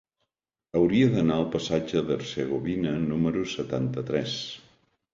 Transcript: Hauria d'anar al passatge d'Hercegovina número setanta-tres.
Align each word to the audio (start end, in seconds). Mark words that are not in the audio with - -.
Hauria 0.79 1.09
d'anar 1.17 1.35
al 1.41 1.45
passatge 1.57 2.03
d'Hercegovina 2.09 2.97
número 3.13 3.47
setanta-tres. 3.57 4.39